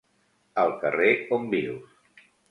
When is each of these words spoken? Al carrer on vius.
Al 0.61 0.71
carrer 0.83 1.11
on 1.37 1.45
vius. 1.51 1.93